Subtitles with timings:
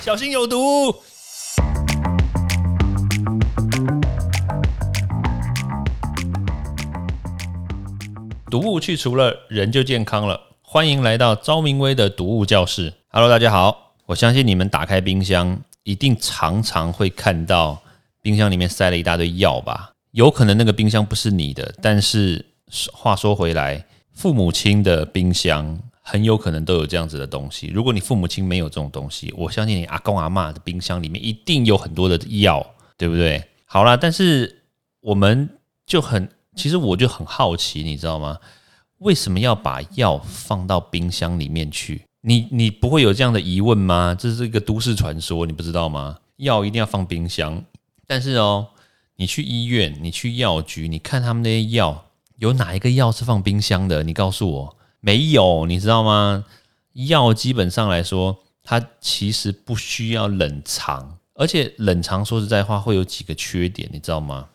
[0.00, 0.94] 小心有毒。
[8.48, 10.40] 毒物去除了，人就健康了。
[10.62, 12.94] 欢迎来到昭明威的毒物教室。
[13.08, 13.94] Hello，大家好。
[14.06, 17.82] 我相信你们打开冰箱，一定常常会看到
[18.22, 19.92] 冰箱里面塞了一大堆药吧？
[20.12, 22.46] 有可能那个冰箱不是你的，但是
[22.92, 23.84] 话说回来，
[24.14, 25.78] 父母亲的冰箱
[26.10, 27.66] 很有可能都有这样子的东西。
[27.66, 33.44] 如果你父母亲没有这种东西，我相信你阿公阿妈的冰箱里面一定有很多的药，对不对？
[33.66, 34.62] 好啦，但是
[35.00, 35.48] 我们
[35.84, 36.28] 就很。
[36.56, 38.36] 其实我就很好奇，你知道吗？
[38.98, 42.02] 为什么要把药放到冰箱里面去？
[42.22, 44.12] 你你不会有这样的疑问吗？
[44.18, 46.18] 这是一个都市传说，你不知道吗？
[46.38, 47.62] 药一定要放冰箱，
[48.08, 48.66] 但是哦，
[49.14, 52.06] 你去医院，你去药局，你看他们那些药，
[52.38, 54.02] 有哪一个药是放冰箱的？
[54.02, 56.44] 你告诉我，没有，你知道吗？
[56.92, 64.48] 药基本上来说，它其实不需要冷藏，而且冷藏说实在话会有几个缺点，你知道吗？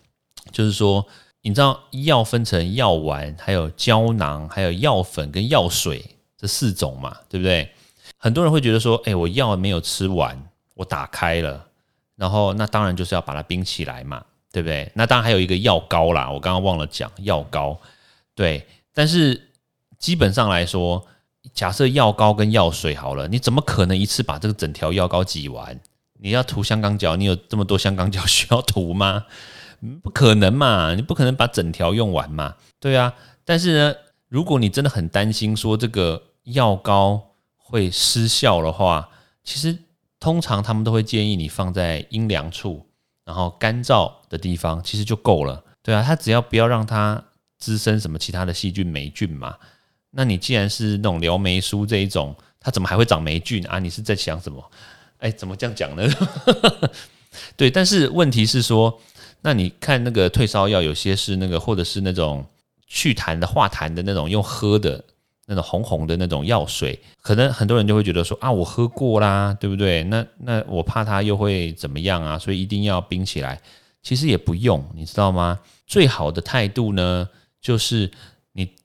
[0.52, 1.06] 就是说。
[1.46, 6.02] 你知道药分成药丸、还有胶囊、还有药粉跟药水
[6.38, 7.18] 这四种嘛？
[7.28, 7.70] 对不对？
[8.18, 10.42] 很多人会觉得说，哎，我药没有吃完，
[10.74, 11.68] 我打开了，
[12.16, 14.24] 然后那当然就是要把它冰起来嘛，
[14.54, 14.90] 对不对？
[14.96, 17.78] 那当然还有一个药膏啦，我刚刚忘了讲药膏。
[18.34, 19.50] 对，但是
[20.04, 21.08] 基本上来说，
[21.54, 25.80] 假设药膏跟药水好了，你怎么可能一次把这个整条药膏挤完？
[26.20, 29.28] 你要涂香港脚，你有这么多香港脚需要涂吗？
[30.04, 33.14] 不可能嘛，你不可能把整条用完嘛，对啊。
[33.46, 33.96] 但是呢，
[34.28, 39.08] 如果你真的很担心说这个药膏会失效的话，
[39.42, 39.78] 其实
[40.20, 42.86] 通常他们都会建议你放在阴凉处，
[43.24, 45.64] 然后干燥的地方，其实就够了。
[45.82, 47.24] 对啊，它只要不要让它
[47.58, 49.56] 滋生什么其他的细菌霉菌嘛。
[50.16, 53.80] 那你既然是那种撩霉书这一种，它怎么还会长霉菌啊？
[53.80, 54.64] 你是在想什么？
[55.20, 56.08] 哎，怎么这样讲呢？
[57.58, 59.00] 对，但是问题是说。
[59.46, 62.46] 那你看那个退烧药，有些是那个，或者是那种
[62.88, 65.04] 祛痰的、化痰的那种，用喝的
[65.48, 70.02] 那种红红的那种药水，可能很多人就会觉得说啊，我喝过啦，对不对？
[70.06, 72.40] 那那我怕它又会怎么样啊？
[72.40, 73.62] 所以一定要冰起来。
[74.02, 75.60] 其实也不用，你知道吗？
[75.86, 77.28] 最好的态度呢，
[77.60, 78.10] 就是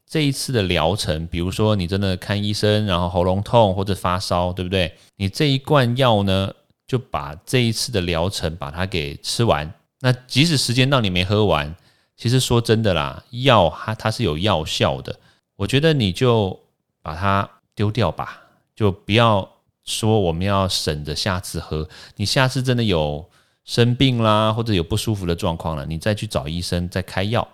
[0.08, 4.94] 这一次的疗程，比如说你真的看医生，然后喉咙痛或者发烧，对不对？
[5.16, 6.50] 你这一罐药呢，
[6.86, 9.70] 就把这一次的疗程把它给吃完。
[10.00, 11.74] 那即使时间到你没喝完，
[12.16, 15.18] 其实说真的啦，药它它是有药效的。
[15.56, 16.58] 我觉得你就
[17.02, 18.40] 把它丢掉吧，
[18.74, 19.46] 就不要
[19.84, 21.86] 说我们要省着下次喝。
[22.16, 23.28] 你下次真的有
[23.64, 27.46] 生病啦，或者有不舒服的状况了，你再去找医生再开药。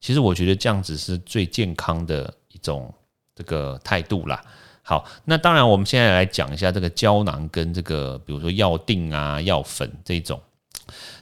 [0.00, 2.92] 其实我觉得这样子是最健康的一种
[3.34, 4.42] 这个态度啦。
[4.82, 10.40] 好，那当然我们现在来讲一下这个胶囊跟这个，比如说药锭啊、药粉这种。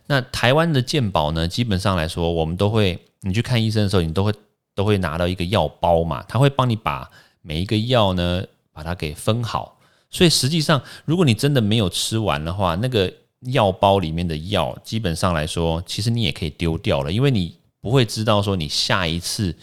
[0.06, 4.32] 那台湾的健保呢，基本上来说，我们都会，你去看医生的时候，你都会
[4.74, 7.10] 都会拿到一个药包嘛，他会帮你把
[7.42, 9.78] 每一个药呢，把它给分好。
[10.08, 19.54] 所以实际上，如果你真的没有吃完的话，那个药包里面的药，基本上来说，其实你也可以丢掉了，因为你不会知道说你下一次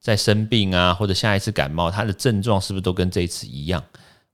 [0.00, 3.82] 再生病啊，或者下一次感冒，它的症状是不是都跟这一次一样，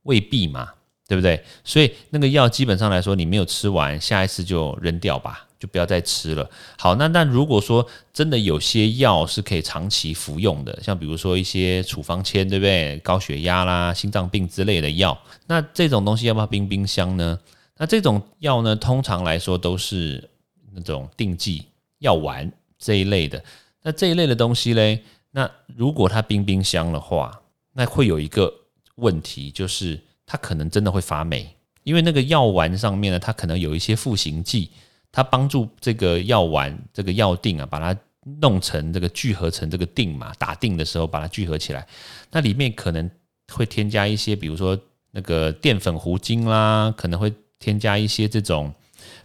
[0.03, 0.71] 未必嘛。
[1.07, 1.45] 对不对？
[1.65, 6.49] 所以那个药基本上来说，你没有吃完，下一次就扔掉吧，就不要再吃了。
[6.79, 12.99] 好，那那如果说真的有些药是可以长期服用的，像比如说一些处方签，对不对？
[13.01, 15.17] 高血压啦、心脏病之类的药，
[15.47, 17.39] 那这种东西要不要冰冰箱呢？
[17.77, 20.27] 那这种药呢，通常来说都是
[20.73, 21.67] 那种定剂
[21.99, 23.43] 药丸这一类的。
[23.83, 27.43] 那这一类的东西嘞，那如果它冰冰箱的话，
[27.73, 28.53] 那会有一个
[28.97, 30.01] 问题就是。
[30.27, 31.47] 它可能真的会发霉，
[31.83, 34.71] 因为那个药丸上面呢，它可能有一些赋形剂，
[35.13, 37.95] 它帮助这个药丸、这个药锭啊，把它
[38.41, 41.87] 弄成这个聚合成这个锭嘛，打锭的时候把它聚合起来，
[42.31, 43.11] 那里面可能
[43.53, 44.81] 会添加一些，比如说
[45.11, 48.73] 那个淀粉糊精啦，可能会添加一些这种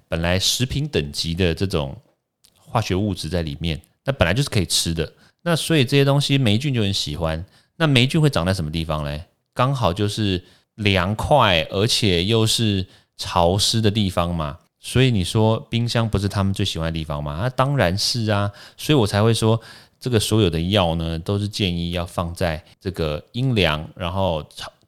[0.10, 1.96] 本来食品等级的这种
[2.70, 5.12] 化学物质在里面，那本来就是可以吃的，
[5.42, 7.44] 那所以这些东西霉菌就很喜欢。
[7.78, 9.20] 那霉菌会长在什么地方呢？
[9.54, 10.44] 刚好就是。
[10.80, 12.88] 凉快，而且又是
[13.18, 17.38] 潮湿的地方嘛，所以你说冰箱不是他们最喜欢的地方吗？
[17.42, 19.60] 那当然是啊，所以我才会说，
[20.00, 24.42] 这个所有的药呢，都是建议要放在这个阴凉然后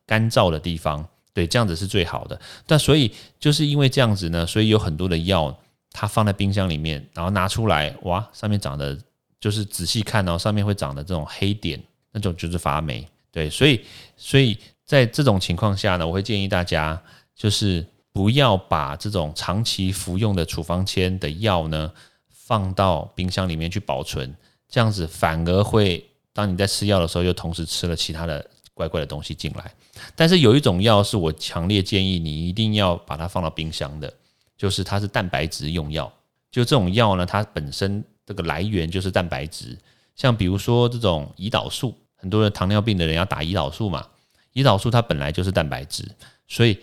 [0.05, 2.39] 干燥的地方，对，这样子是最好的。
[2.65, 5.53] 但所以就是因为这样子呢，所以有很多的药，
[5.91, 8.97] 它放在冰箱里面，然后拿出来，哇，上面长的，
[9.39, 13.83] 就是仔细看哦，上面会长的这种黑点，那种就是发霉，对，所以
[14.17, 14.57] 所以。
[14.83, 17.01] 在这种情况下呢，我会建议大家，
[17.33, 21.89] 就是不要把这种长期服用的处方签的药呢
[22.27, 24.35] 放到冰箱里面去保存，
[24.67, 29.73] 这样子反而会当你在吃药的时候，又同时吃了其他的怪怪的东西进来。
[30.13, 34.13] 但是有一种药是我强烈建议你一定要把它放到冰箱的，
[34.61, 36.05] 就是它是蛋白质用药。
[36.51, 39.75] 就这种药呢，它本身这个来源就是蛋白质，
[40.15, 44.05] 像比如说这种胰岛素，很多人糖尿病的人要打胰岛素嘛，
[44.53, 46.05] 胰岛素它本来就是蛋白质，
[46.47, 46.77] 所以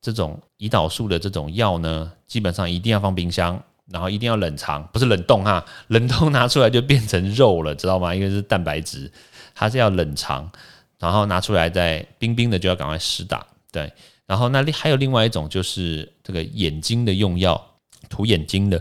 [0.00, 8.12] 这种胰岛素的这种药呢，基本上一定要放冰箱，然后一定要冷藏，不是冷冻哈， 冷冻拿出来就变成肉了，知道吗？
[8.12, 9.08] 因为是蛋白质，
[9.54, 10.50] 它是要冷藏。
[10.98, 13.90] 然后拿出来再冰冰的就要赶快施打，对。
[14.30, 17.60] 然后那另还有另外一种就是这个眼睛的用药，
[18.08, 18.80] 涂眼睛的。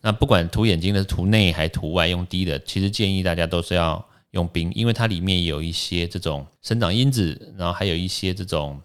[0.00, 8.80] 那不管涂眼睛的涂内还涂外用滴的，其实建议大家都是要用冰，因为它里面有一些这种生长因子，然后还有一些这种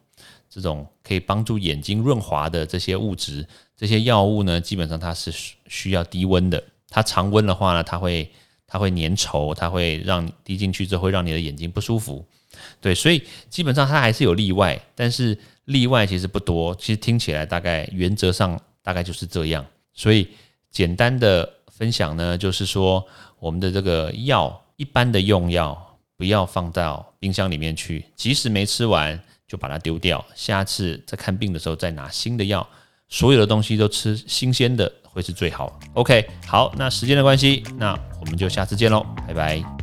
[0.47, 3.43] 这种可以帮助眼睛润滑的这些物质。
[3.75, 5.33] 这些药物呢，基本上它是
[5.65, 6.63] 需要低温的。
[6.89, 8.31] 它常温的话呢，它会
[8.67, 12.23] 它会粘稠，它会让滴进去之后会让你的眼睛不舒服。
[12.79, 16.75] 对，所以基本上它还是有例外，但是例外其实不多。
[16.75, 19.65] 其实听起来大概原则上大概就是这样。
[19.93, 20.27] 所以
[20.71, 23.05] 简单的分享呢，就是说
[23.39, 32.67] 我们的这个药，一般的用药不要放到冰箱里面去，即使没吃完就把它丢掉，下次在看病的时候再拿新的药。
[33.09, 35.79] 所有的东西都吃新鲜的会是最好。
[35.93, 39.82] OK，好，那时间的关系，那我们就下次见喽，拜拜。